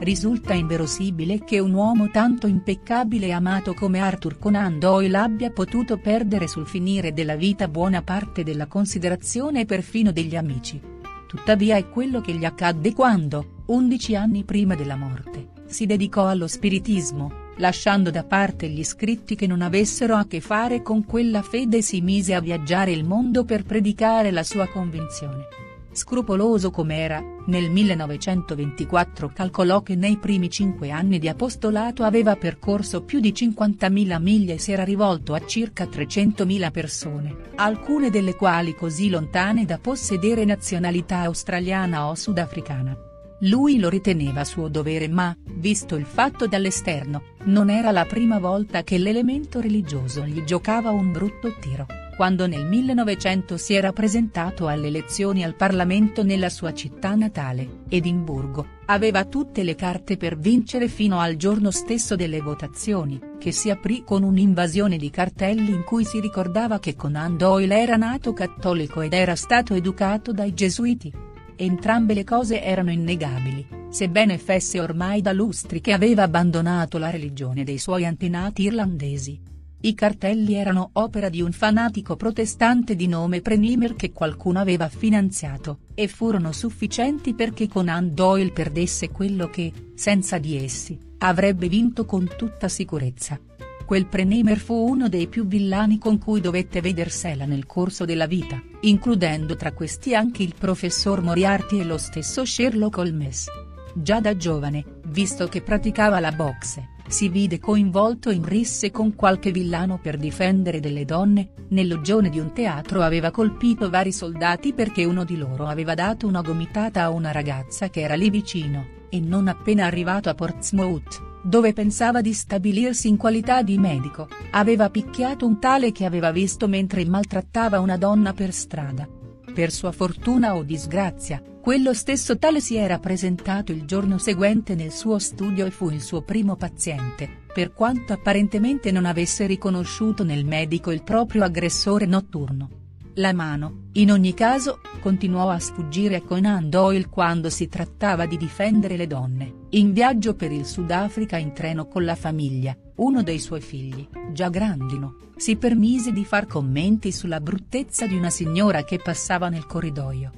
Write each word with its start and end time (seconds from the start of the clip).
Risulta 0.00 0.54
inverosimile 0.54 1.44
che 1.44 1.58
un 1.58 1.74
uomo 1.74 2.08
tanto 2.08 2.46
impeccabile 2.46 3.26
e 3.26 3.32
amato 3.32 3.74
come 3.74 3.98
Arthur 3.98 4.38
Conan 4.38 4.78
Doyle 4.78 5.18
abbia 5.18 5.50
potuto 5.50 5.98
perdere 5.98 6.48
sul 6.48 6.66
finire 6.66 7.12
della 7.12 7.36
vita 7.36 7.68
buona 7.68 8.00
parte 8.00 8.42
della 8.42 8.66
considerazione 8.66 9.60
e 9.60 9.64
perfino 9.66 10.10
degli 10.10 10.36
amici. 10.36 10.80
Tuttavia 11.28 11.76
è 11.76 11.90
quello 11.90 12.22
che 12.22 12.32
gli 12.32 12.46
accadde 12.46 12.94
quando, 12.94 13.64
undici 13.66 14.16
anni 14.16 14.42
prima 14.44 14.74
della 14.74 14.96
morte, 14.96 15.48
si 15.66 15.84
dedicò 15.84 16.28
allo 16.28 16.46
spiritismo, 16.46 17.30
lasciando 17.58 18.10
da 18.10 18.24
parte 18.24 18.68
gli 18.70 18.82
scritti 18.82 19.34
che 19.34 19.46
non 19.46 19.60
avessero 19.60 20.14
a 20.14 20.24
che 20.26 20.40
fare 20.40 20.80
con 20.80 21.04
quella 21.04 21.42
fede 21.42 21.76
e 21.76 21.82
si 21.82 22.00
mise 22.00 22.32
a 22.32 22.40
viaggiare 22.40 22.90
il 22.90 23.04
mondo 23.04 23.44
per 23.44 23.64
predicare 23.64 24.30
la 24.30 24.44
sua 24.44 24.66
convinzione. 24.66 25.68
Scrupoloso 25.92 26.70
com'era, 26.70 27.20
nel 27.46 27.68
1924 27.68 29.32
calcolò 29.34 29.82
che 29.82 29.96
nei 29.96 30.18
primi 30.18 30.48
cinque 30.48 30.90
anni 30.90 31.18
di 31.18 31.28
apostolato 31.28 32.04
aveva 32.04 32.36
percorso 32.36 33.02
più 33.02 33.18
di 33.18 33.32
50.000 33.32 34.22
miglia 34.22 34.54
e 34.54 34.58
si 34.58 34.70
era 34.70 34.84
rivolto 34.84 35.34
a 35.34 35.44
circa 35.44 35.86
300.000 35.86 36.70
persone, 36.70 37.36
alcune 37.56 38.08
delle 38.08 38.36
quali 38.36 38.76
così 38.76 39.10
lontane 39.10 39.64
da 39.64 39.78
possedere 39.78 40.44
nazionalità 40.44 41.22
australiana 41.22 42.06
o 42.08 42.14
sudafricana. 42.14 42.96
Lui 43.40 43.80
lo 43.80 43.88
riteneva 43.88 44.44
suo 44.44 44.68
dovere 44.68 45.08
ma, 45.08 45.36
visto 45.54 45.96
il 45.96 46.04
fatto 46.04 46.46
dall'esterno, 46.46 47.22
non 47.44 47.68
era 47.68 47.90
la 47.90 48.04
prima 48.04 48.38
volta 48.38 48.84
che 48.84 48.96
l'elemento 48.96 49.60
religioso 49.60 50.24
gli 50.24 50.44
giocava 50.44 50.90
un 50.90 51.10
brutto 51.10 51.52
tiro 51.58 51.99
quando 52.20 52.46
nel 52.46 52.66
1900 52.66 53.56
si 53.56 53.72
era 53.72 53.94
presentato 53.94 54.68
alle 54.68 54.88
elezioni 54.88 55.42
al 55.42 55.54
Parlamento 55.54 56.22
nella 56.22 56.50
sua 56.50 56.74
città 56.74 57.14
natale, 57.14 57.84
Edimburgo, 57.88 58.66
aveva 58.84 59.24
tutte 59.24 59.62
le 59.62 59.74
carte 59.74 60.18
per 60.18 60.36
vincere 60.36 60.88
fino 60.88 61.18
al 61.18 61.36
giorno 61.36 61.70
stesso 61.70 62.16
delle 62.16 62.42
votazioni, 62.42 63.18
che 63.38 63.52
si 63.52 63.70
aprì 63.70 64.04
con 64.04 64.22
un'invasione 64.22 64.98
di 64.98 65.08
cartelli 65.08 65.70
in 65.70 65.82
cui 65.82 66.04
si 66.04 66.20
ricordava 66.20 66.78
che 66.78 66.94
Conan 66.94 67.38
Doyle 67.38 67.80
era 67.80 67.96
nato 67.96 68.34
cattolico 68.34 69.00
ed 69.00 69.14
era 69.14 69.34
stato 69.34 69.72
educato 69.72 70.34
dai 70.34 70.52
gesuiti. 70.52 71.10
Entrambe 71.56 72.12
le 72.12 72.24
cose 72.24 72.62
erano 72.62 72.90
innegabili, 72.90 73.66
sebbene 73.88 74.36
fesse 74.36 74.78
ormai 74.78 75.22
da 75.22 75.32
lustri 75.32 75.80
che 75.80 75.94
aveva 75.94 76.24
abbandonato 76.24 76.98
la 76.98 77.08
religione 77.08 77.64
dei 77.64 77.78
suoi 77.78 78.04
antenati 78.04 78.64
irlandesi. 78.64 79.40
I 79.82 79.94
cartelli 79.94 80.54
erano 80.56 80.90
opera 80.92 81.30
di 81.30 81.40
un 81.40 81.52
fanatico 81.52 82.14
protestante 82.14 82.94
di 82.94 83.06
nome 83.06 83.40
Prenimer 83.40 83.94
che 83.94 84.12
qualcuno 84.12 84.58
aveva 84.58 84.90
finanziato, 84.90 85.78
e 85.94 86.06
furono 86.06 86.52
sufficienti 86.52 87.32
perché 87.32 87.66
Conan 87.66 88.12
Doyle 88.12 88.52
perdesse 88.52 89.08
quello 89.08 89.48
che, 89.48 89.72
senza 89.94 90.36
di 90.36 90.62
essi, 90.62 90.98
avrebbe 91.18 91.68
vinto 91.68 92.04
con 92.04 92.28
tutta 92.36 92.68
sicurezza. 92.68 93.40
Quel 93.86 94.04
Prenimer 94.04 94.58
fu 94.58 94.74
uno 94.74 95.08
dei 95.08 95.28
più 95.28 95.46
villani 95.46 95.96
con 95.96 96.18
cui 96.18 96.42
dovette 96.42 96.82
vedersela 96.82 97.46
nel 97.46 97.64
corso 97.64 98.04
della 98.04 98.26
vita, 98.26 98.62
includendo 98.82 99.56
tra 99.56 99.72
questi 99.72 100.14
anche 100.14 100.42
il 100.42 100.54
professor 100.58 101.22
Moriarty 101.22 101.80
e 101.80 101.84
lo 101.84 101.96
stesso 101.96 102.44
Sherlock 102.44 102.98
Holmes. 102.98 103.46
Già 103.94 104.20
da 104.20 104.36
giovane, 104.36 105.00
visto 105.06 105.48
che 105.48 105.62
praticava 105.62 106.20
la 106.20 106.32
boxe, 106.32 106.89
si 107.10 107.28
vide 107.28 107.58
coinvolto 107.58 108.30
in 108.30 108.44
risse 108.44 108.92
con 108.92 109.16
qualche 109.16 109.50
villano 109.50 109.98
per 109.98 110.16
difendere 110.16 110.78
delle 110.78 111.04
donne, 111.04 111.50
nel 111.70 111.88
loggione 111.88 112.30
di 112.30 112.38
un 112.38 112.52
teatro 112.52 113.02
aveva 113.02 113.32
colpito 113.32 113.90
vari 113.90 114.12
soldati 114.12 114.72
perché 114.72 115.04
uno 115.04 115.24
di 115.24 115.36
loro 115.36 115.66
aveva 115.66 115.94
dato 115.94 116.28
una 116.28 116.40
gomitata 116.40 117.02
a 117.02 117.10
una 117.10 117.32
ragazza 117.32 117.90
che 117.90 118.00
era 118.00 118.14
lì 118.14 118.30
vicino, 118.30 118.86
e 119.10 119.18
non 119.18 119.48
appena 119.48 119.86
arrivato 119.86 120.28
a 120.28 120.34
Portsmouth, 120.34 121.20
dove 121.42 121.72
pensava 121.72 122.20
di 122.20 122.32
stabilirsi 122.32 123.08
in 123.08 123.16
qualità 123.16 123.62
di 123.62 123.76
medico, 123.76 124.28
aveva 124.52 124.88
picchiato 124.88 125.46
un 125.46 125.58
tale 125.58 125.90
che 125.90 126.04
aveva 126.04 126.30
visto 126.30 126.68
mentre 126.68 127.04
maltrattava 127.04 127.80
una 127.80 127.96
donna 127.96 128.32
per 128.32 128.52
strada. 128.52 129.19
Per 129.54 129.70
sua 129.72 129.92
fortuna 129.92 130.54
o 130.54 130.62
disgrazia, 130.62 131.42
quello 131.60 131.92
stesso 131.92 132.38
tale 132.38 132.60
si 132.60 132.76
era 132.76 132.98
presentato 132.98 133.72
il 133.72 133.84
giorno 133.84 134.16
seguente 134.18 134.74
nel 134.74 134.92
suo 134.92 135.18
studio 135.18 135.66
e 135.66 135.70
fu 135.70 135.90
il 135.90 136.00
suo 136.00 136.22
primo 136.22 136.56
paziente, 136.56 137.28
per 137.52 137.72
quanto 137.72 138.12
apparentemente 138.12 138.90
non 138.90 139.04
avesse 139.04 139.46
riconosciuto 139.46 140.24
nel 140.24 140.44
medico 140.44 140.90
il 140.90 141.02
proprio 141.02 141.44
aggressore 141.44 142.06
notturno. 142.06 142.79
La 143.14 143.32
mano, 143.32 143.88
in 143.94 144.12
ogni 144.12 144.34
caso, 144.34 144.80
continuò 145.00 145.50
a 145.50 145.58
sfuggire 145.58 146.16
a 146.16 146.22
Conan 146.22 146.70
Doyle 146.70 147.08
quando 147.08 147.50
si 147.50 147.68
trattava 147.68 148.24
di 148.24 148.36
difendere 148.36 148.96
le 148.96 149.08
donne, 149.08 149.66
in 149.70 149.92
viaggio 149.92 150.34
per 150.34 150.52
il 150.52 150.64
Sudafrica 150.64 151.36
in 151.36 151.52
treno 151.52 151.88
con 151.88 152.04
la 152.04 152.14
famiglia, 152.14 152.76
uno 152.96 153.22
dei 153.24 153.40
suoi 153.40 153.60
figli, 153.60 154.06
già 154.32 154.48
grandino, 154.48 155.16
si 155.36 155.56
permise 155.56 156.12
di 156.12 156.24
far 156.24 156.46
commenti 156.46 157.10
sulla 157.10 157.40
bruttezza 157.40 158.06
di 158.06 158.14
una 158.14 158.30
signora 158.30 158.84
che 158.84 158.98
passava 158.98 159.48
nel 159.48 159.66
corridoio. 159.66 160.30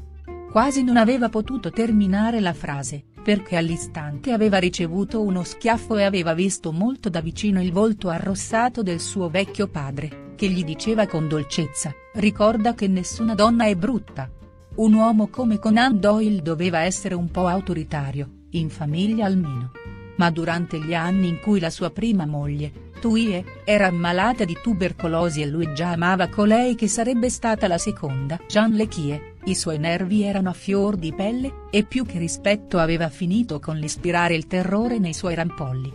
Quasi 0.51 0.83
non 0.83 0.97
aveva 0.97 1.29
potuto 1.29 1.71
terminare 1.71 2.41
la 2.41 2.55
frase, 2.55 3.05
perché 3.23 3.57
all'istante 3.57 4.33
aveva 4.33 4.59
ricevuto 4.59 5.23
uno 5.23 5.45
schiaffo 5.45 5.97
e 5.97 6.03
aveva 6.03 6.35
visto 6.35 6.73
molto 6.73 7.09
da 7.09 7.21
vicino 7.21 7.63
il 7.63 7.73
volto 7.73 8.09
arrossato 8.09 8.83
del 8.83 9.01
suo 9.01 9.31
vecchio 9.31 9.69
padre, 9.69 10.35
che 10.35 10.49
gli 10.49 10.65
diceva 10.65 11.07
con 11.07 11.29
dolcezza, 11.29 11.95
ricorda 12.15 12.75
che 12.75 12.89
nessuna 12.89 13.35
donna 13.35 13.67
è 13.67 13.77
brutta. 13.77 14.29
Un 14.75 14.93
uomo 14.95 15.29
come 15.29 15.59
Conan 15.59 16.01
Doyle 16.01 16.43
doveva 16.43 16.81
essere 16.81 17.15
un 17.15 17.31
po' 17.31 17.47
autoritario, 17.47 18.29
in 18.51 18.69
famiglia 18.71 19.27
almeno. 19.27 19.71
Ma 20.17 20.31
durante 20.31 20.81
gli 20.81 20.95
anni 20.95 21.29
in 21.29 21.41
cui 21.41 21.61
la 21.61 21.71
sua 21.71 21.91
prima 21.91 22.27
moglie, 22.27 22.82
Tuie, 23.03 23.45
era 23.65 23.89
ammalata 23.89 24.45
di 24.45 24.57
tubercolosi 24.63 25.43
e 25.43 25.47
lui 25.49 25.75
già 25.75 25.91
amava 25.91 26.29
colei 26.29 26.77
che 26.77 26.87
sarebbe 26.87 27.31
stata 27.31 27.67
la 27.67 27.77
seconda 27.77 28.39
Jean 28.47 28.75
Lechie, 28.75 29.35
i 29.47 29.57
suoi 29.57 29.81
nervi 29.81 30.23
erano 30.23 30.51
a 30.51 30.53
fior 30.53 30.95
di 30.95 31.13
pelle, 31.13 31.67
e 31.73 31.83
più 31.83 32.07
che 32.07 32.21
rispetto 32.21 32.79
aveva 32.79 33.09
finito 33.09 33.59
con 33.59 33.77
l'ispirare 33.77 34.37
il 34.37 34.47
terrore 34.47 35.01
nei 35.01 35.15
suoi 35.15 35.35
rampolli. 35.35 35.93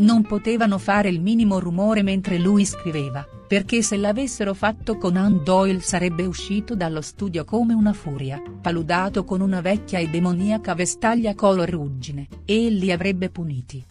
Non 0.00 0.20
potevano 0.20 0.76
fare 0.76 1.08
il 1.08 1.22
minimo 1.22 1.58
rumore 1.60 2.02
mentre 2.02 2.36
lui 2.36 2.66
scriveva, 2.66 3.26
perché 3.48 3.80
se 3.80 3.96
l'avessero 3.96 4.52
fatto 4.52 4.98
Conan 4.98 5.42
Doyle 5.42 5.80
sarebbe 5.80 6.26
uscito 6.26 6.74
dallo 6.74 7.00
studio 7.00 7.46
come 7.46 7.72
una 7.72 7.94
furia, 7.94 8.38
paludato 8.60 9.24
con 9.24 9.40
una 9.40 9.62
vecchia 9.62 9.98
e 9.98 10.10
demoniaca 10.10 10.74
vestaglia 10.74 11.34
color 11.34 11.70
ruggine, 11.70 12.28
e 12.44 12.68
li 12.68 12.92
avrebbe 12.92 13.30
puniti. 13.30 13.82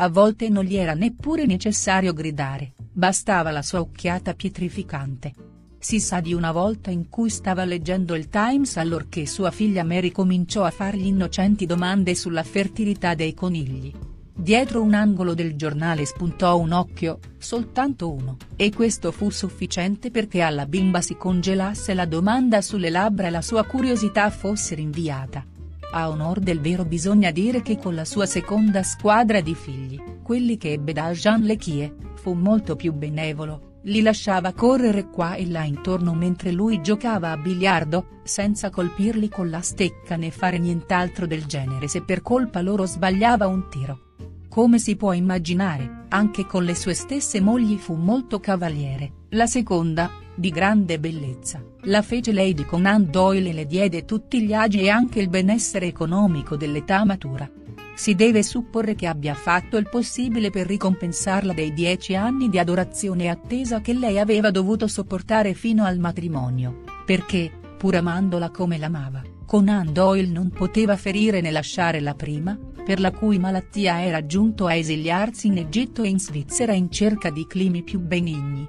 A 0.00 0.08
volte 0.08 0.48
non 0.48 0.64
gli 0.64 0.76
era 0.76 0.94
neppure 0.94 1.44
necessario 1.44 2.12
gridare, 2.12 2.74
bastava 2.92 3.50
la 3.50 3.62
sua 3.62 3.80
occhiata 3.80 4.32
pietrificante, 4.34 5.32
si 5.80 6.00
sa 6.00 6.20
di 6.20 6.34
una 6.34 6.50
volta 6.50 6.90
in 6.90 7.08
cui 7.08 7.30
stava 7.30 7.64
leggendo 7.64 8.14
il 8.16 8.28
Times 8.28 8.76
allorché 8.76 9.26
sua 9.26 9.50
figlia 9.52 9.84
Mary 9.84 10.10
cominciò 10.10 10.64
a 10.64 10.70
fargli 10.70 11.06
innocenti 11.06 11.66
domande 11.66 12.14
sulla 12.14 12.42
fertilità 12.42 13.14
dei 13.14 13.32
conigli. 13.32 13.92
Dietro 14.34 14.82
un 14.82 14.94
angolo 14.94 15.34
del 15.34 15.56
giornale 15.56 16.04
spuntò 16.04 16.58
un 16.58 16.70
occhio, 16.70 17.18
soltanto 17.38 18.12
uno, 18.12 18.36
e 18.54 18.72
questo 18.72 19.10
fu 19.10 19.30
sufficiente 19.30 20.12
perché 20.12 20.42
alla 20.42 20.66
bimba 20.66 21.00
si 21.00 21.16
congelasse 21.16 21.94
la 21.94 22.06
domanda 22.06 22.60
sulle 22.60 22.90
labbra 22.90 23.26
e 23.26 23.30
la 23.30 23.42
sua 23.42 23.64
curiosità 23.64 24.30
fosse 24.30 24.76
rinviata. 24.76 25.44
A 25.90 26.10
onor 26.10 26.40
del 26.40 26.60
vero 26.60 26.84
bisogna 26.84 27.30
dire 27.30 27.62
che 27.62 27.78
con 27.78 27.94
la 27.94 28.04
sua 28.04 28.26
seconda 28.26 28.82
squadra 28.82 29.40
di 29.40 29.54
figli, 29.54 29.98
quelli 30.22 30.58
che 30.58 30.72
ebbe 30.72 30.92
da 30.92 31.10
Jean 31.12 31.42
Lechie, 31.42 31.94
fu 32.14 32.34
molto 32.34 32.76
più 32.76 32.92
benevolo, 32.92 33.80
li 33.84 34.02
lasciava 34.02 34.52
correre 34.52 35.08
qua 35.08 35.34
e 35.34 35.46
là 35.46 35.64
intorno 35.64 36.12
mentre 36.12 36.52
lui 36.52 36.82
giocava 36.82 37.30
a 37.30 37.38
biliardo, 37.38 38.20
senza 38.22 38.68
colpirli 38.68 39.30
con 39.30 39.48
la 39.48 39.62
stecca 39.62 40.16
né 40.16 40.30
fare 40.30 40.58
nient'altro 40.58 41.26
del 41.26 41.46
genere 41.46 41.88
se 41.88 42.02
per 42.02 42.20
colpa 42.20 42.60
loro 42.60 42.84
sbagliava 42.84 43.46
un 43.46 43.68
tiro. 43.70 44.00
Come 44.48 44.78
si 44.78 44.94
può 44.94 45.12
immaginare, 45.12 46.04
anche 46.08 46.44
con 46.44 46.64
le 46.64 46.74
sue 46.74 46.92
stesse 46.92 47.40
mogli 47.40 47.78
fu 47.78 47.94
molto 47.94 48.40
cavaliere, 48.40 49.12
la 49.30 49.46
seconda, 49.46 50.10
di 50.38 50.50
grande 50.50 50.98
bellezza, 51.00 51.62
la 51.82 52.02
fece 52.02 52.32
Lady 52.32 52.64
Conan 52.64 53.10
Doyle 53.10 53.50
e 53.50 53.52
le 53.52 53.66
diede 53.66 54.04
tutti 54.04 54.42
gli 54.42 54.52
agi 54.52 54.80
e 54.80 54.88
anche 54.88 55.20
il 55.20 55.28
benessere 55.28 55.86
economico 55.86 56.56
dell'età 56.56 57.04
matura 57.04 57.50
si 57.98 58.14
deve 58.14 58.44
supporre 58.44 58.94
che 58.94 59.08
abbia 59.08 59.34
fatto 59.34 59.76
il 59.76 59.88
possibile 59.88 60.50
per 60.50 60.68
ricompensarla 60.68 61.52
dei 61.52 61.72
dieci 61.72 62.14
anni 62.14 62.48
di 62.48 62.56
adorazione 62.56 63.24
e 63.24 63.28
attesa 63.28 63.80
che 63.80 63.92
lei 63.92 64.20
aveva 64.20 64.52
dovuto 64.52 64.86
sopportare 64.86 65.52
fino 65.52 65.84
al 65.84 65.98
matrimonio, 65.98 66.84
perché, 67.04 67.50
pur 67.76 67.96
amandola 67.96 68.50
come 68.50 68.78
l'amava, 68.78 69.20
Conan 69.44 69.92
Doyle 69.92 70.30
non 70.30 70.50
poteva 70.50 70.96
ferire 70.96 71.40
né 71.40 71.50
lasciare 71.50 71.98
la 71.98 72.14
prima, 72.14 72.56
per 72.84 73.00
la 73.00 73.10
cui 73.10 73.40
malattia 73.40 74.00
era 74.04 74.24
giunto 74.24 74.66
a 74.66 74.74
esiliarsi 74.74 75.48
in 75.48 75.58
Egitto 75.58 76.04
e 76.04 76.08
in 76.08 76.20
Svizzera 76.20 76.74
in 76.74 76.92
cerca 76.92 77.30
di 77.30 77.48
climi 77.48 77.82
più 77.82 77.98
benigni. 77.98 78.64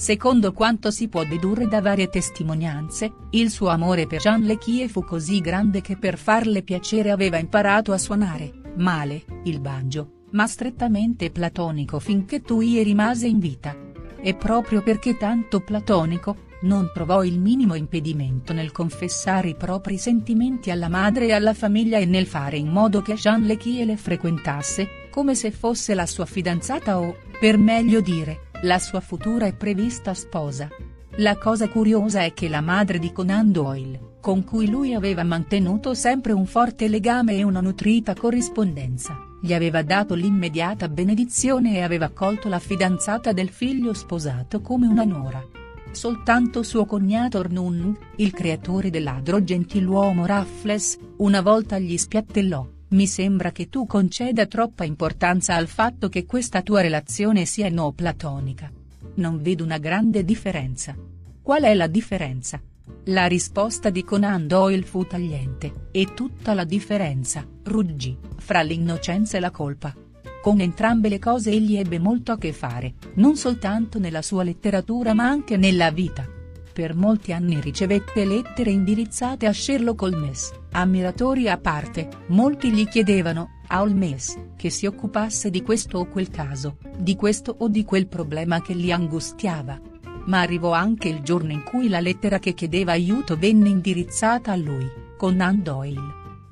Secondo 0.00 0.54
quanto 0.54 0.90
si 0.90 1.08
può 1.08 1.24
dedurre 1.24 1.68
da 1.68 1.82
varie 1.82 2.08
testimonianze, 2.08 3.12
il 3.32 3.50
suo 3.50 3.68
amore 3.68 4.06
per 4.06 4.20
Jean 4.20 4.40
Lechie 4.40 4.88
fu 4.88 5.04
così 5.04 5.42
grande 5.42 5.82
che 5.82 5.98
per 5.98 6.16
farle 6.16 6.62
piacere 6.62 7.10
aveva 7.10 7.36
imparato 7.36 7.92
a 7.92 7.98
suonare, 7.98 8.50
male, 8.76 9.24
il 9.44 9.60
banjo, 9.60 10.22
ma 10.30 10.46
strettamente 10.46 11.30
platonico 11.30 11.98
finché 11.98 12.40
Tui 12.40 12.82
rimase 12.82 13.26
in 13.26 13.38
vita. 13.40 13.76
E 14.22 14.34
proprio 14.36 14.80
perché 14.80 15.18
tanto 15.18 15.60
platonico, 15.60 16.48
non 16.62 16.90
trovò 16.94 17.22
il 17.22 17.38
minimo 17.38 17.74
impedimento 17.74 18.54
nel 18.54 18.72
confessare 18.72 19.50
i 19.50 19.54
propri 19.54 19.98
sentimenti 19.98 20.70
alla 20.70 20.88
madre 20.88 21.26
e 21.26 21.32
alla 21.32 21.52
famiglia 21.52 21.98
e 21.98 22.06
nel 22.06 22.26
fare 22.26 22.56
in 22.56 22.68
modo 22.68 23.02
che 23.02 23.16
Jean 23.16 23.42
Lechie 23.42 23.84
le 23.84 23.98
frequentasse, 23.98 25.08
come 25.10 25.34
se 25.34 25.50
fosse 25.50 25.92
la 25.92 26.06
sua 26.06 26.24
fidanzata 26.24 26.98
o, 26.98 27.16
per 27.38 27.58
meglio 27.58 28.00
dire, 28.00 28.48
la 28.62 28.78
sua 28.78 29.00
futura 29.00 29.46
e 29.46 29.54
prevista 29.54 30.12
sposa. 30.12 30.68
La 31.16 31.38
cosa 31.38 31.68
curiosa 31.68 32.22
è 32.24 32.34
che 32.34 32.48
la 32.48 32.60
madre 32.60 32.98
di 32.98 33.10
Conan 33.10 33.50
Doyle, 33.50 34.16
con 34.20 34.44
cui 34.44 34.68
lui 34.68 34.92
aveva 34.92 35.24
mantenuto 35.24 35.94
sempre 35.94 36.32
un 36.32 36.44
forte 36.44 36.86
legame 36.88 37.36
e 37.36 37.42
una 37.42 37.60
nutrita 37.60 38.14
corrispondenza, 38.14 39.16
gli 39.40 39.54
aveva 39.54 39.82
dato 39.82 40.14
l'immediata 40.14 40.88
benedizione 40.88 41.76
e 41.76 41.80
aveva 41.80 42.06
accolto 42.06 42.48
la 42.48 42.58
fidanzata 42.58 43.32
del 43.32 43.48
figlio 43.48 43.94
sposato 43.94 44.60
come 44.60 44.86
una 44.86 45.04
nuora. 45.04 45.42
Soltanto 45.90 46.62
suo 46.62 46.84
cognato 46.84 47.38
Ornun, 47.38 47.96
il 48.16 48.32
creatore 48.32 48.90
del 48.90 49.02
ladro 49.02 49.42
gentiluomo 49.42 50.26
Raffles, 50.26 50.98
una 51.16 51.40
volta 51.40 51.78
gli 51.78 51.96
spiattellò, 51.96 52.64
mi 52.90 53.06
sembra 53.06 53.52
che 53.52 53.68
tu 53.68 53.86
conceda 53.86 54.46
troppa 54.46 54.84
importanza 54.84 55.54
al 55.54 55.68
fatto 55.68 56.08
che 56.08 56.26
questa 56.26 56.62
tua 56.62 56.80
relazione 56.80 57.44
sia 57.44 57.68
no 57.68 57.92
platonica. 57.92 58.70
Non 59.14 59.40
vedo 59.40 59.62
una 59.62 59.78
grande 59.78 60.24
differenza. 60.24 60.96
Qual 61.40 61.62
è 61.62 61.74
la 61.74 61.86
differenza? 61.86 62.60
La 63.04 63.26
risposta 63.26 63.90
di 63.90 64.02
Conan 64.02 64.46
Doyle 64.46 64.82
fu 64.82 65.06
tagliente, 65.06 65.88
e 65.92 66.14
tutta 66.14 66.52
la 66.52 66.64
differenza, 66.64 67.46
ruggì, 67.64 68.16
fra 68.38 68.62
l'innocenza 68.62 69.36
e 69.36 69.40
la 69.40 69.50
colpa. 69.50 69.94
Con 70.42 70.60
entrambe 70.60 71.08
le 71.08 71.18
cose 71.18 71.50
egli 71.50 71.76
ebbe 71.76 71.98
molto 71.98 72.32
a 72.32 72.38
che 72.38 72.52
fare, 72.52 72.94
non 73.14 73.36
soltanto 73.36 73.98
nella 73.98 74.22
sua 74.22 74.42
letteratura 74.42 75.14
ma 75.14 75.28
anche 75.28 75.56
nella 75.56 75.90
vita. 75.90 76.39
Per 76.80 76.94
molti 76.94 77.34
anni 77.34 77.60
ricevette 77.60 78.24
lettere 78.24 78.70
indirizzate 78.70 79.44
a 79.44 79.52
Sherlock 79.52 80.00
Holmes, 80.00 80.50
ammiratori 80.70 81.46
a 81.46 81.58
parte, 81.58 82.08
molti 82.28 82.72
gli 82.72 82.88
chiedevano, 82.88 83.60
a 83.66 83.82
Holmes, 83.82 84.38
che 84.56 84.70
si 84.70 84.86
occupasse 84.86 85.50
di 85.50 85.60
questo 85.60 85.98
o 85.98 86.06
quel 86.06 86.30
caso, 86.30 86.78
di 86.96 87.16
questo 87.16 87.54
o 87.58 87.68
di 87.68 87.84
quel 87.84 88.08
problema 88.08 88.62
che 88.62 88.72
li 88.72 88.90
angustiava. 88.90 89.78
Ma 90.24 90.40
arrivò 90.40 90.72
anche 90.72 91.08
il 91.08 91.20
giorno 91.20 91.52
in 91.52 91.64
cui 91.64 91.90
la 91.90 92.00
lettera 92.00 92.38
che 92.38 92.54
chiedeva 92.54 92.92
aiuto 92.92 93.36
venne 93.36 93.68
indirizzata 93.68 94.52
a 94.52 94.56
lui, 94.56 94.90
Conan 95.18 95.62
Doyle. 95.62 96.00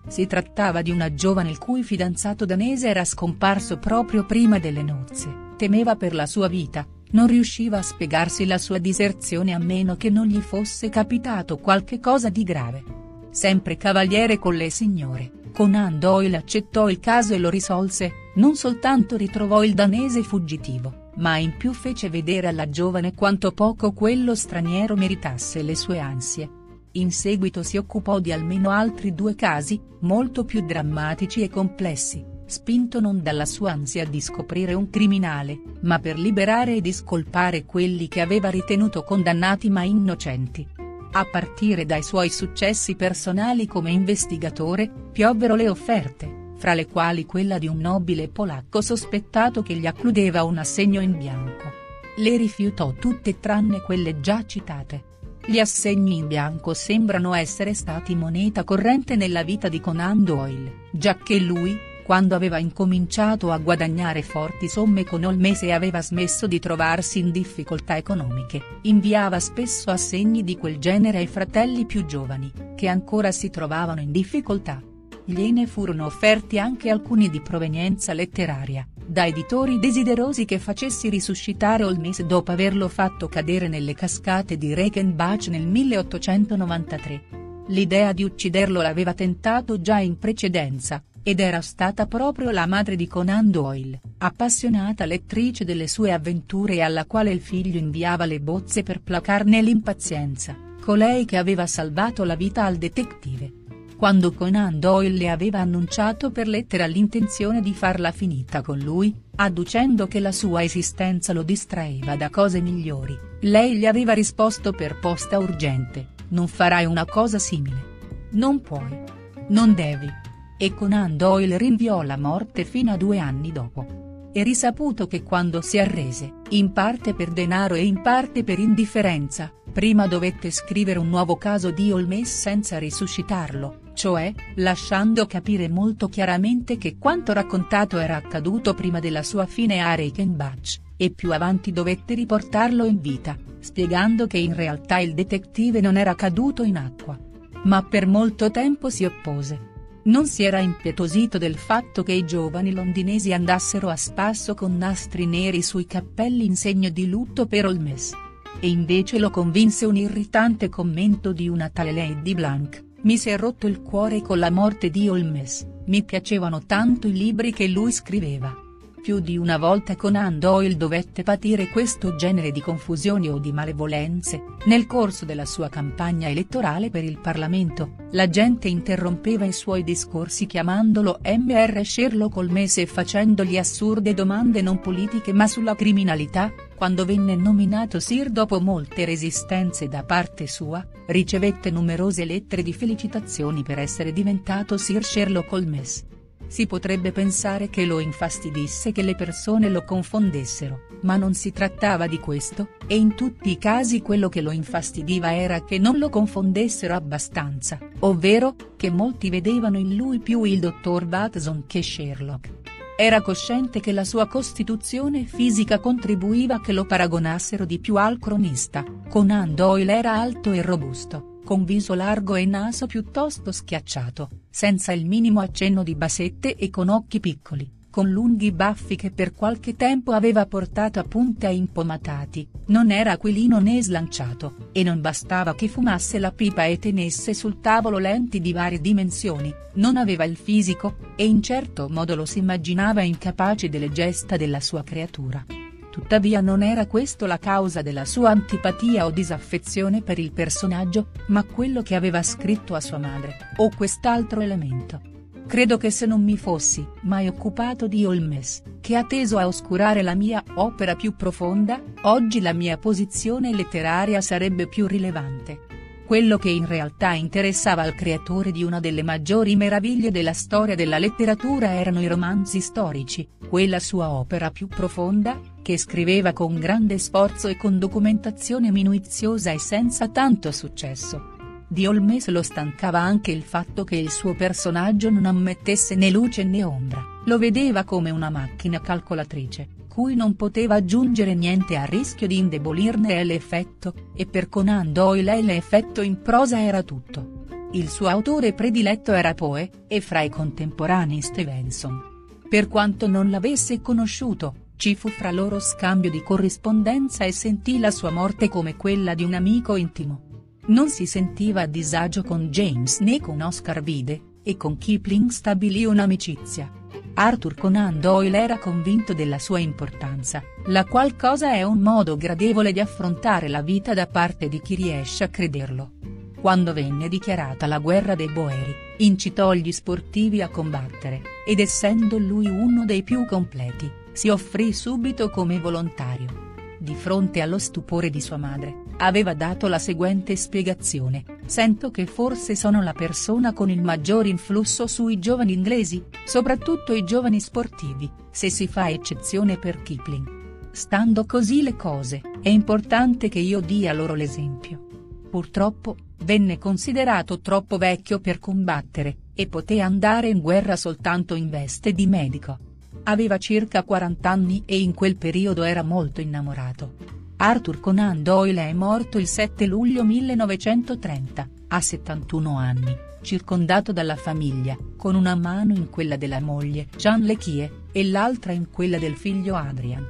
Si 0.08 0.26
trattava 0.26 0.82
di 0.82 0.90
una 0.90 1.14
giovane 1.14 1.48
il 1.48 1.56
cui 1.56 1.82
fidanzato 1.82 2.44
danese 2.44 2.88
era 2.88 3.06
scomparso 3.06 3.78
proprio 3.78 4.26
prima 4.26 4.58
delle 4.58 4.82
nozze, 4.82 5.54
temeva 5.56 5.96
per 5.96 6.12
la 6.12 6.26
sua 6.26 6.48
vita, 6.48 6.86
non 7.12 7.26
riusciva 7.26 7.78
a 7.78 7.82
spiegarsi 7.82 8.46
la 8.46 8.58
sua 8.58 8.78
diserzione 8.78 9.54
a 9.54 9.58
meno 9.58 9.96
che 9.96 10.10
non 10.10 10.26
gli 10.26 10.40
fosse 10.40 10.88
capitato 10.88 11.56
qualche 11.58 12.00
cosa 12.00 12.28
di 12.28 12.42
grave. 12.42 12.82
Sempre 13.30 13.76
cavaliere 13.76 14.38
con 14.38 14.54
le 14.54 14.70
signore, 14.70 15.30
Conan 15.52 15.98
Doyle 15.98 16.36
accettò 16.36 16.88
il 16.88 17.00
caso 17.00 17.34
e 17.34 17.38
lo 17.38 17.50
risolse, 17.50 18.12
non 18.36 18.54
soltanto 18.54 19.16
ritrovò 19.16 19.64
il 19.64 19.74
danese 19.74 20.22
fuggitivo, 20.22 21.10
ma 21.16 21.36
in 21.36 21.56
più 21.56 21.72
fece 21.72 22.08
vedere 22.10 22.46
alla 22.46 22.68
giovane 22.68 23.14
quanto 23.14 23.52
poco 23.52 23.92
quello 23.92 24.34
straniero 24.34 24.94
meritasse 24.94 25.62
le 25.62 25.74
sue 25.74 25.98
ansie. 25.98 26.50
In 26.92 27.10
seguito 27.10 27.62
si 27.62 27.76
occupò 27.76 28.18
di 28.18 28.32
almeno 28.32 28.70
altri 28.70 29.14
due 29.14 29.34
casi, 29.34 29.80
molto 30.00 30.44
più 30.44 30.64
drammatici 30.64 31.42
e 31.42 31.50
complessi, 31.50 32.24
spinto 32.48 32.98
non 32.98 33.22
dalla 33.22 33.44
sua 33.44 33.72
ansia 33.72 34.06
di 34.06 34.20
scoprire 34.22 34.72
un 34.72 34.88
criminale, 34.88 35.60
ma 35.82 35.98
per 35.98 36.18
liberare 36.18 36.76
e 36.76 36.80
discolpare 36.80 37.66
quelli 37.66 38.08
che 38.08 38.22
aveva 38.22 38.48
ritenuto 38.48 39.04
condannati 39.04 39.68
ma 39.68 39.82
innocenti. 39.82 40.66
A 41.10 41.26
partire 41.30 41.84
dai 41.84 42.02
suoi 42.02 42.30
successi 42.30 42.94
personali 42.94 43.66
come 43.66 43.90
investigatore, 43.90 44.90
piovvero 45.12 45.56
le 45.56 45.68
offerte, 45.68 46.52
fra 46.56 46.72
le 46.72 46.86
quali 46.86 47.26
quella 47.26 47.58
di 47.58 47.68
un 47.68 47.78
nobile 47.78 48.28
polacco 48.28 48.80
sospettato 48.80 49.62
che 49.62 49.74
gli 49.74 49.86
accludeva 49.86 50.44
un 50.44 50.56
assegno 50.56 51.00
in 51.00 51.16
bianco. 51.18 51.70
Le 52.16 52.36
rifiutò 52.36 52.92
tutte 52.92 53.40
tranne 53.40 53.80
quelle 53.82 54.20
già 54.20 54.44
citate. 54.44 55.04
Gli 55.46 55.58
assegni 55.58 56.16
in 56.16 56.26
bianco 56.26 56.74
sembrano 56.74 57.32
essere 57.32 57.74
stati 57.74 58.14
moneta 58.14 58.64
corrente 58.64 59.16
nella 59.16 59.42
vita 59.42 59.68
di 59.68 59.80
Conan 59.80 60.24
Doyle, 60.24 60.86
giacché 60.92 61.38
lui, 61.38 61.78
quando 62.08 62.34
aveva 62.34 62.56
incominciato 62.56 63.52
a 63.52 63.58
guadagnare 63.58 64.22
forti 64.22 64.66
somme 64.66 65.04
con 65.04 65.24
Holmes 65.24 65.62
e 65.62 65.72
aveva 65.72 66.00
smesso 66.00 66.46
di 66.46 66.58
trovarsi 66.58 67.18
in 67.18 67.30
difficoltà 67.30 67.98
economiche, 67.98 68.62
inviava 68.84 69.38
spesso 69.38 69.90
assegni 69.90 70.42
di 70.42 70.56
quel 70.56 70.78
genere 70.78 71.18
ai 71.18 71.26
fratelli 71.26 71.84
più 71.84 72.06
giovani, 72.06 72.50
che 72.74 72.88
ancora 72.88 73.30
si 73.30 73.50
trovavano 73.50 74.00
in 74.00 74.10
difficoltà. 74.10 74.82
Gliene 75.26 75.66
furono 75.66 76.06
offerti 76.06 76.58
anche 76.58 76.88
alcuni 76.88 77.28
di 77.28 77.42
provenienza 77.42 78.14
letteraria, 78.14 78.88
da 79.04 79.26
editori 79.26 79.78
desiderosi 79.78 80.46
che 80.46 80.58
facessi 80.58 81.10
risuscitare 81.10 81.84
Holmes 81.84 82.22
dopo 82.22 82.52
averlo 82.52 82.88
fatto 82.88 83.28
cadere 83.28 83.68
nelle 83.68 83.92
cascate 83.92 84.56
di 84.56 84.72
Reichenbach 84.72 85.48
nel 85.48 85.66
1893. 85.66 87.22
L'idea 87.66 88.14
di 88.14 88.24
ucciderlo 88.24 88.80
l'aveva 88.80 89.12
tentato 89.12 89.78
già 89.82 89.98
in 89.98 90.18
precedenza, 90.18 91.02
ed 91.28 91.40
era 91.40 91.60
stata 91.60 92.06
proprio 92.06 92.50
la 92.50 92.64
madre 92.64 92.96
di 92.96 93.06
Conan 93.06 93.50
Doyle, 93.50 94.00
appassionata 94.16 95.04
lettrice 95.04 95.66
delle 95.66 95.86
sue 95.86 96.10
avventure 96.10 96.76
e 96.76 96.80
alla 96.80 97.04
quale 97.04 97.30
il 97.30 97.42
figlio 97.42 97.76
inviava 97.76 98.24
le 98.24 98.40
bozze 98.40 98.82
per 98.82 99.02
placarne 99.02 99.60
l'impazienza, 99.60 100.56
colei 100.80 101.26
che 101.26 101.36
aveva 101.36 101.66
salvato 101.66 102.24
la 102.24 102.34
vita 102.34 102.64
al 102.64 102.76
detective 102.76 103.52
quando 103.98 104.32
Conan 104.32 104.78
Doyle 104.78 105.18
le 105.18 105.28
aveva 105.28 105.58
annunciato 105.58 106.30
per 106.30 106.46
lettera 106.46 106.86
l'intenzione 106.86 107.60
di 107.60 107.74
farla 107.74 108.12
finita 108.12 108.62
con 108.62 108.78
lui, 108.78 109.12
adducendo 109.34 110.06
che 110.06 110.20
la 110.20 110.32
sua 110.32 110.62
esistenza 110.62 111.34
lo 111.34 111.42
distraeva 111.42 112.16
da 112.16 112.30
cose 112.30 112.60
migliori, 112.60 113.18
lei 113.40 113.76
gli 113.76 113.86
aveva 113.86 114.14
risposto 114.14 114.70
per 114.70 114.98
posta 114.98 115.36
urgente, 115.38 116.06
non 116.28 116.46
farai 116.46 116.86
una 116.86 117.04
cosa 117.04 117.40
simile. 117.40 117.96
Non 118.30 118.62
puoi. 118.62 119.02
Non 119.48 119.74
devi. 119.74 120.27
E 120.60 120.74
Conan 120.74 121.16
Doyle 121.16 121.56
rinviò 121.56 122.02
la 122.02 122.16
morte 122.16 122.64
fino 122.64 122.90
a 122.90 122.96
due 122.96 123.20
anni 123.20 123.52
dopo. 123.52 124.30
È 124.32 124.42
risaputo 124.42 125.06
che 125.06 125.22
quando 125.22 125.60
si 125.60 125.78
arrese, 125.78 126.40
in 126.48 126.72
parte 126.72 127.14
per 127.14 127.30
denaro 127.30 127.76
e 127.76 127.84
in 127.84 128.02
parte 128.02 128.42
per 128.42 128.58
indifferenza, 128.58 129.52
prima 129.72 130.08
dovette 130.08 130.50
scrivere 130.50 130.98
un 130.98 131.08
nuovo 131.10 131.36
caso 131.36 131.70
di 131.70 131.92
Holmes 131.92 132.28
senza 132.40 132.76
risuscitarlo, 132.76 133.92
cioè, 133.94 134.34
lasciando 134.56 135.26
capire 135.26 135.68
molto 135.68 136.08
chiaramente 136.08 136.76
che 136.76 136.98
quanto 136.98 137.32
raccontato 137.32 137.98
era 137.98 138.16
accaduto 138.16 138.74
prima 138.74 138.98
della 138.98 139.22
sua 139.22 139.46
fine 139.46 139.78
a 139.78 139.94
Reichenbach, 139.94 140.80
e 140.96 141.10
più 141.10 141.32
avanti 141.32 141.70
dovette 141.70 142.14
riportarlo 142.14 142.84
in 142.84 143.00
vita, 143.00 143.36
spiegando 143.60 144.26
che 144.26 144.38
in 144.38 144.56
realtà 144.56 144.98
il 144.98 145.14
detective 145.14 145.80
non 145.80 145.96
era 145.96 146.16
caduto 146.16 146.64
in 146.64 146.78
acqua. 146.78 147.16
Ma 147.62 147.84
per 147.84 148.08
molto 148.08 148.50
tempo 148.50 148.90
si 148.90 149.04
oppose. 149.04 149.76
Non 150.08 150.26
si 150.26 150.42
era 150.42 150.58
impietosito 150.58 151.38
del 151.38 151.56
fatto 151.56 152.02
che 152.02 152.12
i 152.12 152.26
giovani 152.26 152.72
londinesi 152.72 153.32
andassero 153.32 153.88
a 153.88 153.96
spasso 153.96 154.54
con 154.54 154.76
nastri 154.76 155.26
neri 155.26 155.62
sui 155.62 155.86
cappelli 155.86 156.44
in 156.44 156.56
segno 156.56 156.88
di 156.90 157.08
lutto 157.08 157.46
per 157.46 157.66
Holmes. 157.66 158.12
E 158.60 158.68
invece 158.68 159.18
lo 159.18 159.30
convinse 159.30 159.86
un 159.86 159.96
irritante 159.96 160.68
commento 160.68 161.32
di 161.32 161.48
una 161.48 161.68
tale 161.68 161.92
Lady 161.92 162.34
Blanc 162.34 162.86
mi 163.00 163.16
si 163.16 163.30
è 163.30 163.38
rotto 163.38 163.68
il 163.68 163.80
cuore 163.80 164.22
con 164.22 164.40
la 164.40 164.50
morte 164.50 164.90
di 164.90 165.08
Holmes, 165.08 165.64
mi 165.86 166.02
piacevano 166.02 166.64
tanto 166.66 167.06
i 167.06 167.12
libri 167.12 167.52
che 167.52 167.68
lui 167.68 167.92
scriveva. 167.92 168.67
Più 169.08 169.20
di 169.20 169.38
una 169.38 169.56
volta 169.56 169.96
Conan 169.96 170.38
Doyle 170.38 170.76
dovette 170.76 171.22
patire 171.22 171.70
questo 171.70 172.14
genere 172.14 172.50
di 172.50 172.60
confusioni 172.60 173.30
o 173.30 173.38
di 173.38 173.52
malevolenze, 173.52 174.42
nel 174.66 174.86
corso 174.86 175.24
della 175.24 175.46
sua 175.46 175.70
campagna 175.70 176.28
elettorale 176.28 176.90
per 176.90 177.04
il 177.04 177.18
Parlamento, 177.18 177.94
la 178.10 178.28
gente 178.28 178.68
interrompeva 178.68 179.46
i 179.46 179.52
suoi 179.52 179.82
discorsi 179.82 180.44
chiamandolo 180.44 181.20
Mr. 181.24 181.86
Sherlock 181.86 182.36
Holmes 182.36 182.76
e 182.76 182.84
facendogli 182.84 183.56
assurde 183.56 184.12
domande 184.12 184.60
non 184.60 184.78
politiche 184.78 185.32
ma 185.32 185.46
sulla 185.46 185.74
criminalità, 185.74 186.52
Quando 186.76 187.06
venne 187.06 187.34
nominato 187.34 188.00
Sir 188.00 188.28
dopo 188.28 188.60
molte 188.60 189.06
resistenze 189.06 189.88
da 189.88 190.04
parte 190.04 190.46
sua, 190.46 190.86
ricevette 191.06 191.70
numerose 191.70 192.26
lettere 192.26 192.62
di 192.62 192.74
felicitazioni 192.74 193.62
per 193.62 193.78
essere 193.78 194.12
diventato 194.12 194.76
Sir 194.76 195.02
Sherlock 195.02 195.50
Holmes. 195.50 196.04
Si 196.48 196.66
potrebbe 196.66 197.12
pensare 197.12 197.68
che 197.68 197.84
lo 197.84 198.00
infastidisse 198.00 198.90
che 198.90 199.02
le 199.02 199.14
persone 199.14 199.68
lo 199.68 199.84
confondessero, 199.84 200.86
ma 201.02 201.16
non 201.16 201.34
si 201.34 201.52
trattava 201.52 202.06
di 202.06 202.18
questo, 202.18 202.70
e 202.86 202.96
in 202.96 203.14
tutti 203.14 203.50
i 203.50 203.58
casi 203.58 204.00
quello 204.00 204.30
che 204.30 204.40
lo 204.40 204.50
infastidiva 204.50 205.34
era 205.34 205.62
che 205.62 205.78
non 205.78 205.98
lo 205.98 206.08
confondessero 206.08 206.94
abbastanza, 206.94 207.78
ovvero, 208.00 208.56
che 208.76 208.90
molti 208.90 209.28
vedevano 209.28 209.76
in 209.76 209.94
lui 209.94 210.20
più 210.20 210.42
il 210.44 210.58
dottor 210.58 211.04
Watson 211.04 211.64
che 211.66 211.82
Sherlock. 211.82 212.56
Era 212.96 213.20
cosciente 213.20 213.78
che 213.78 213.92
la 213.92 214.04
sua 214.04 214.26
costituzione 214.26 215.24
fisica 215.24 215.78
contribuiva 215.78 216.56
a 216.56 216.60
che 216.60 216.72
lo 216.72 216.86
paragonassero 216.86 217.66
di 217.66 217.78
più 217.78 217.96
al 217.96 218.18
cronista, 218.18 218.84
Conan 219.08 219.54
Doyle 219.54 219.94
era 219.94 220.14
alto 220.14 220.50
e 220.50 220.62
robusto 220.62 221.36
con 221.48 221.64
viso 221.64 221.94
largo 221.94 222.34
e 222.34 222.44
naso 222.44 222.86
piuttosto 222.86 223.52
schiacciato, 223.52 224.28
senza 224.50 224.92
il 224.92 225.06
minimo 225.06 225.40
accenno 225.40 225.82
di 225.82 225.94
basette 225.94 226.54
e 226.54 226.68
con 226.68 226.90
occhi 226.90 227.20
piccoli, 227.20 227.66
con 227.88 228.10
lunghi 228.10 228.52
baffi 228.52 228.96
che 228.96 229.10
per 229.12 229.32
qualche 229.32 229.74
tempo 229.74 230.12
aveva 230.12 230.44
portato 230.44 231.00
a 231.00 231.04
punta 231.04 231.48
impomatati, 231.48 232.46
non 232.66 232.90
era 232.90 233.12
aquilino 233.12 233.60
né 233.60 233.82
slanciato, 233.82 234.68
e 234.72 234.82
non 234.82 235.00
bastava 235.00 235.54
che 235.54 235.68
fumasse 235.68 236.18
la 236.18 236.32
pipa 236.32 236.66
e 236.66 236.78
tenesse 236.78 237.32
sul 237.32 237.60
tavolo 237.60 237.96
lenti 237.96 238.42
di 238.42 238.52
varie 238.52 238.78
dimensioni, 238.78 239.50
non 239.76 239.96
aveva 239.96 240.24
il 240.24 240.36
fisico, 240.36 240.96
e 241.16 241.24
in 241.24 241.42
certo 241.42 241.88
modo 241.88 242.14
lo 242.14 242.26
si 242.26 242.40
immaginava 242.40 243.00
incapace 243.00 243.70
delle 243.70 243.90
gesta 243.90 244.36
della 244.36 244.60
sua 244.60 244.82
creatura. 244.82 245.46
Tuttavia 245.90 246.40
non 246.40 246.62
era 246.62 246.86
questo 246.86 247.26
la 247.26 247.38
causa 247.38 247.82
della 247.82 248.04
sua 248.04 248.30
antipatia 248.30 249.04
o 249.04 249.10
disaffezione 249.10 250.02
per 250.02 250.18
il 250.18 250.32
personaggio, 250.32 251.08
ma 251.28 251.44
quello 251.44 251.82
che 251.82 251.94
aveva 251.94 252.22
scritto 252.22 252.74
a 252.74 252.80
sua 252.80 252.98
madre, 252.98 253.36
o 253.56 253.70
quest'altro 253.74 254.40
elemento. 254.40 255.00
Credo 255.46 255.78
che 255.78 255.90
se 255.90 256.04
non 256.04 256.22
mi 256.22 256.36
fossi 256.36 256.86
mai 257.02 257.26
occupato 257.26 257.88
di 257.88 258.04
Holmes, 258.04 258.62
che 258.80 258.96
ha 258.96 259.04
teso 259.04 259.38
a 259.38 259.46
oscurare 259.46 260.02
la 260.02 260.14
mia 260.14 260.44
opera 260.56 260.94
più 260.94 261.16
profonda, 261.16 261.82
oggi 262.02 262.42
la 262.42 262.52
mia 262.52 262.76
posizione 262.76 263.54
letteraria 263.54 264.20
sarebbe 264.20 264.68
più 264.68 264.86
rilevante. 264.86 265.67
Quello 266.08 266.38
che 266.38 266.48
in 266.48 266.64
realtà 266.64 267.12
interessava 267.12 267.82
al 267.82 267.94
creatore 267.94 268.50
di 268.50 268.64
una 268.64 268.80
delle 268.80 269.02
maggiori 269.02 269.56
meraviglie 269.56 270.10
della 270.10 270.32
storia 270.32 270.74
della 270.74 270.96
letteratura 270.96 271.74
erano 271.74 272.00
i 272.00 272.06
romanzi 272.06 272.60
storici, 272.60 273.28
quella 273.46 273.78
sua 273.78 274.08
opera 274.08 274.50
più 274.50 274.68
profonda, 274.68 275.38
che 275.60 275.76
scriveva 275.76 276.32
con 276.32 276.58
grande 276.58 276.96
sforzo 276.96 277.46
e 277.48 277.58
con 277.58 277.78
documentazione 277.78 278.72
minuziosa 278.72 279.50
e 279.50 279.58
senza 279.58 280.08
tanto 280.08 280.50
successo. 280.50 281.36
Di 281.68 281.86
Holmes 281.86 282.28
lo 282.28 282.42
stancava 282.42 283.00
anche 283.00 283.30
il 283.30 283.42
fatto 283.42 283.84
che 283.84 283.96
il 283.96 284.10
suo 284.10 284.34
personaggio 284.34 285.10
non 285.10 285.26
ammettesse 285.26 285.94
né 285.94 286.08
luce 286.08 286.42
né 286.42 286.64
ombra, 286.64 287.04
lo 287.26 287.36
vedeva 287.36 287.84
come 287.84 288.08
una 288.08 288.30
macchina 288.30 288.80
calcolatrice, 288.80 289.68
cui 289.98 290.14
non 290.14 290.36
poteva 290.36 290.76
aggiungere 290.76 291.34
niente 291.34 291.74
a 291.74 291.82
rischio 291.82 292.28
di 292.28 292.38
indebolirne 292.38 293.24
l'effetto, 293.24 293.92
e 294.14 294.26
per 294.26 294.48
Conan 294.48 294.92
Doyle 294.92 295.42
l'effetto 295.42 296.02
in 296.02 296.22
prosa 296.22 296.62
era 296.62 296.84
tutto. 296.84 297.46
Il 297.72 297.88
suo 297.88 298.06
autore 298.06 298.52
prediletto 298.52 299.12
era 299.12 299.34
Poe, 299.34 299.68
e 299.88 300.00
fra 300.00 300.20
i 300.20 300.28
contemporanei 300.28 301.20
Stevenson. 301.20 302.00
Per 302.48 302.68
quanto 302.68 303.08
non 303.08 303.28
l'avesse 303.28 303.80
conosciuto, 303.80 304.66
ci 304.76 304.94
fu 304.94 305.08
fra 305.08 305.32
loro 305.32 305.58
scambio 305.58 306.12
di 306.12 306.22
corrispondenza 306.22 307.24
e 307.24 307.32
sentì 307.32 307.80
la 307.80 307.90
sua 307.90 308.10
morte 308.10 308.48
come 308.48 308.76
quella 308.76 309.14
di 309.14 309.24
un 309.24 309.34
amico 309.34 309.74
intimo. 309.74 310.20
Non 310.66 310.90
si 310.90 311.06
sentiva 311.06 311.62
a 311.62 311.66
disagio 311.66 312.22
con 312.22 312.50
James 312.50 313.00
né 313.00 313.18
con 313.18 313.40
Oscar 313.40 313.82
Vide, 313.82 314.36
e 314.44 314.56
con 314.56 314.78
Kipling 314.78 315.30
stabilì 315.30 315.84
un'amicizia. 315.84 316.72
Arthur 317.20 317.56
Conan 317.56 317.98
Doyle 317.98 318.38
era 318.38 318.58
convinto 318.58 319.12
della 319.12 319.40
sua 319.40 319.58
importanza, 319.58 320.40
la 320.66 320.84
qual 320.84 321.16
è 321.16 321.64
un 321.64 321.80
modo 321.80 322.16
gradevole 322.16 322.70
di 322.70 322.78
affrontare 322.78 323.48
la 323.48 323.60
vita 323.60 323.92
da 323.92 324.06
parte 324.06 324.48
di 324.48 324.60
chi 324.60 324.76
riesce 324.76 325.24
a 325.24 325.28
crederlo. 325.28 325.94
Quando 326.40 326.72
venne 326.72 327.08
dichiarata 327.08 327.66
la 327.66 327.80
guerra 327.80 328.14
dei 328.14 328.28
Boeri, 328.28 328.72
incitò 328.98 329.52
gli 329.52 329.72
sportivi 329.72 330.42
a 330.42 330.48
combattere, 330.48 331.22
ed 331.44 331.58
essendo 331.58 332.18
lui 332.18 332.46
uno 332.46 332.84
dei 332.84 333.02
più 333.02 333.26
completi, 333.26 333.90
si 334.12 334.28
offrì 334.28 334.72
subito 334.72 335.28
come 335.28 335.58
volontario. 335.58 336.54
Di 336.78 336.94
fronte 336.94 337.40
allo 337.40 337.58
stupore 337.58 338.10
di 338.10 338.20
sua 338.20 338.36
madre, 338.36 338.82
aveva 338.98 339.34
dato 339.34 339.68
la 339.68 339.78
seguente 339.78 340.36
spiegazione, 340.36 341.24
sento 341.46 341.90
che 341.90 342.06
forse 342.06 342.54
sono 342.54 342.82
la 342.82 342.92
persona 342.92 343.52
con 343.52 343.70
il 343.70 343.82
maggior 343.82 344.26
influsso 344.26 344.86
sui 344.86 345.18
giovani 345.18 345.52
inglesi, 345.52 346.02
soprattutto 346.24 346.92
i 346.94 347.04
giovani 347.04 347.40
sportivi, 347.40 348.10
se 348.30 348.50
si 348.50 348.66
fa 348.66 348.90
eccezione 348.90 349.56
per 349.56 349.82
Kipling. 349.82 350.70
Stando 350.70 351.24
così 351.24 351.62
le 351.62 351.76
cose, 351.76 352.20
è 352.42 352.48
importante 352.48 353.28
che 353.28 353.38
io 353.38 353.60
dia 353.60 353.92
loro 353.92 354.14
l'esempio. 354.14 354.86
Purtroppo, 355.30 355.96
venne 356.24 356.58
considerato 356.58 357.40
troppo 357.40 357.78
vecchio 357.78 358.20
per 358.20 358.38
combattere, 358.38 359.16
e 359.34 359.46
poté 359.46 359.80
andare 359.80 360.28
in 360.28 360.40
guerra 360.40 360.74
soltanto 360.74 361.36
in 361.36 361.48
veste 361.48 361.92
di 361.92 362.08
medico. 362.08 362.58
Aveva 363.04 363.38
circa 363.38 363.84
40 363.84 364.28
anni 364.28 364.62
e 364.66 364.80
in 364.80 364.94
quel 364.94 365.16
periodo 365.16 365.62
era 365.62 365.84
molto 365.84 366.20
innamorato. 366.20 367.27
Arthur 367.40 367.78
Conan 367.78 368.24
Doyle 368.24 368.68
è 368.68 368.72
morto 368.72 369.16
il 369.16 369.28
7 369.28 369.64
luglio 369.66 370.04
1930, 370.04 371.48
a 371.68 371.80
71 371.80 372.58
anni, 372.58 372.96
circondato 373.20 373.92
dalla 373.92 374.16
famiglia, 374.16 374.76
con 374.96 375.14
una 375.14 375.36
mano 375.36 375.72
in 375.72 375.88
quella 375.88 376.16
della 376.16 376.40
moglie 376.40 376.88
Jean 376.96 377.20
Lechie, 377.20 377.84
e 377.92 378.04
l'altra 378.06 378.50
in 378.50 378.70
quella 378.72 378.98
del 378.98 379.14
figlio 379.14 379.54
Adrian. 379.54 380.04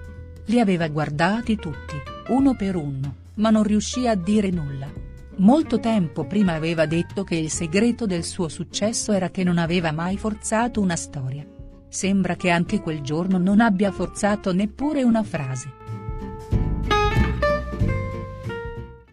Li 0.46 0.58
aveva 0.58 0.88
guardati 0.88 1.56
tutti, 1.56 1.96
uno 2.28 2.56
per 2.56 2.76
uno, 2.76 3.14
ma 3.34 3.50
non 3.50 3.62
riuscì 3.62 4.06
a 4.06 4.14
dire 4.14 4.48
nulla. 4.48 4.90
Molto 5.36 5.78
tempo 5.80 6.24
prima 6.24 6.54
aveva 6.54 6.86
detto 6.86 7.24
che 7.24 7.36
il 7.36 7.50
segreto 7.50 8.06
del 8.06 8.24
suo 8.24 8.48
successo 8.48 9.12
era 9.12 9.28
che 9.28 9.44
non 9.44 9.58
aveva 9.58 9.92
mai 9.92 10.16
forzato 10.16 10.80
una 10.80 10.96
storia. 10.96 11.44
Sembra 11.90 12.36
che 12.36 12.48
anche 12.48 12.80
quel 12.80 13.02
giorno 13.02 13.36
non 13.36 13.60
abbia 13.60 13.92
forzato 13.92 14.54
neppure 14.54 15.02
una 15.02 15.22
frase. 15.22 15.87